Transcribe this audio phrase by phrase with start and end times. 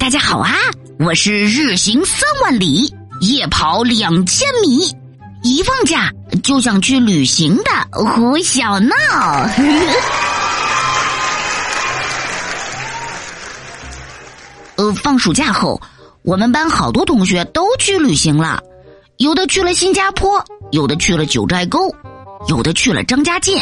[0.00, 0.50] 大家好啊！
[0.98, 4.96] 我是日行三万里，夜跑两千米，
[5.42, 6.10] 一放假
[6.42, 8.94] 就想去旅行的胡小闹。
[14.76, 15.78] 呃，放暑假后，
[16.22, 18.58] 我们班好多同学都去旅行了，
[19.18, 21.94] 有的去了新加坡，有的去了九寨沟，
[22.48, 23.60] 有的去了张家界。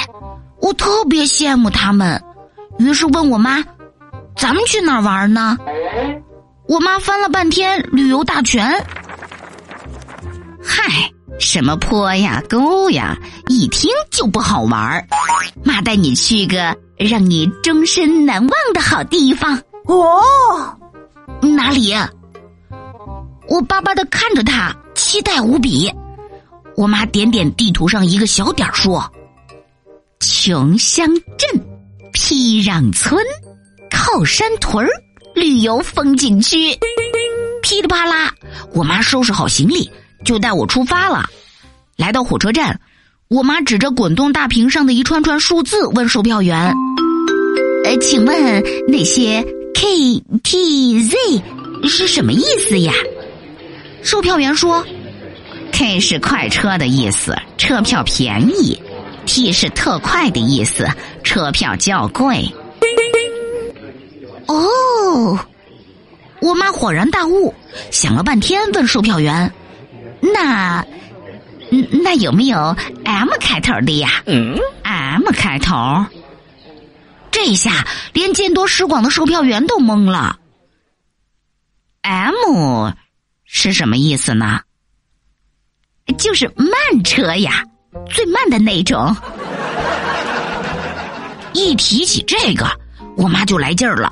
[0.63, 2.23] 我特别羡慕他们，
[2.79, 3.61] 于是问我妈
[4.39, 5.59] ：“咱们去哪儿玩呢？”
[6.69, 8.63] 我妈翻了半天旅游大全，
[10.63, 13.17] 嗨，什么坡呀沟呀，
[13.49, 15.07] 一听就不好玩儿。
[15.65, 20.79] 妈带你去个让你终身难忘的好地方哦，
[21.41, 21.95] 哪里？
[23.49, 25.91] 我巴巴的看着他，期待无比。
[26.77, 29.11] 我妈点点地图上一个小点儿，说
[30.21, 31.67] ：“穷乡镇、
[32.13, 33.25] 僻壤村、
[33.91, 34.91] 靠山屯儿。”
[35.35, 36.77] 旅游风景区，
[37.63, 38.33] 噼里啪啦，
[38.73, 39.91] 我妈收拾好行李
[40.25, 41.25] 就带我出发了。
[41.97, 42.81] 来到火车站，
[43.29, 46.73] 我妈指着滚动大屏上的一串串数字问售票员
[47.85, 51.17] ：“呃，请问那些 K T Z
[51.89, 52.93] 是什么意思呀？”
[54.03, 54.85] 售票员说
[55.73, 58.81] ：“K 是快车的意思，车票便宜
[59.27, 60.89] ；T 是特快的意思，
[61.23, 62.49] 车票较贵。”
[64.49, 65.39] 哦，
[66.41, 67.55] 我妈恍然大悟，
[67.91, 69.53] 想了半天，问售票员
[70.21, 70.85] ：“那，
[72.03, 76.05] 那有没有 M 开头的呀？”嗯，M 开头。
[77.31, 80.39] 这下连见多识广的售票员都懵了。
[82.01, 82.91] M
[83.45, 84.61] 是什么意思呢？
[86.17, 87.63] 就是慢车呀，
[88.11, 89.15] 最慢的那种。
[91.53, 92.67] 一提起这个，
[93.15, 94.11] 我妈就来劲儿了。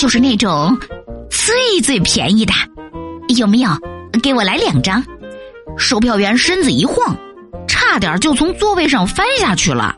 [0.00, 0.74] 就是那种
[1.28, 2.54] 最最便宜的，
[3.36, 3.68] 有没有？
[4.22, 5.04] 给我来两张。
[5.76, 7.14] 售票员身子一晃，
[7.68, 9.94] 差点就从座位上翻下去了。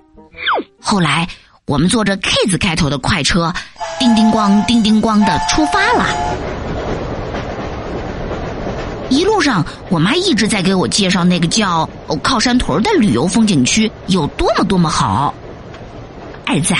[0.80, 1.28] 后来
[1.66, 3.54] 我们坐着 K 字开头的快车，
[4.00, 6.04] 叮叮咣、叮叮咣的出发了。
[9.08, 11.88] 一路上，我妈一直在给我介绍那个叫
[12.24, 15.32] 靠山屯的旅游风景区有多么多么好。
[16.44, 16.74] 儿子，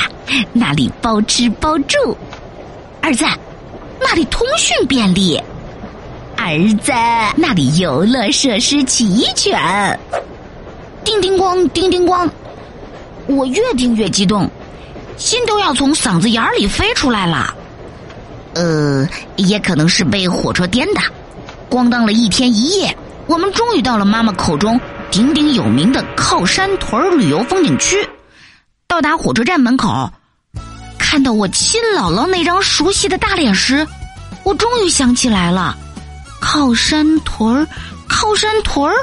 [0.53, 2.19] 那里包吃包住。
[3.02, 3.24] 儿子，
[4.00, 5.36] 那里通讯便利。
[6.36, 6.92] 儿子，
[7.36, 9.98] 那里游乐设施齐全。
[11.02, 12.30] 叮叮咣，叮叮咣，
[13.26, 14.48] 我越听越激动，
[15.16, 17.52] 心都要从嗓子眼里飞出来了。
[18.54, 21.00] 呃，也可能是被火车颠的，
[21.69, 22.96] 咣当了一天一夜，
[23.26, 24.80] 我们终于到了妈妈口中
[25.10, 28.08] 鼎鼎有名的靠山屯旅游风景区。
[28.86, 30.08] 到达火车站门口。
[31.12, 33.87] 看到我亲姥姥那张熟悉的大脸时，
[34.45, 35.77] 我终于想起来了，
[36.41, 37.69] 靠山屯儿，
[38.09, 38.97] 靠山屯儿，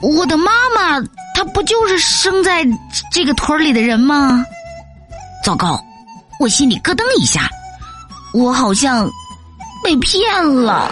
[0.00, 1.04] 我的妈妈
[1.34, 2.64] 她不就是生在
[3.10, 4.46] 这个屯儿里的人吗？
[5.44, 5.84] 糟糕，
[6.38, 7.50] 我心里咯噔一下，
[8.32, 9.10] 我好像
[9.82, 10.88] 被骗了。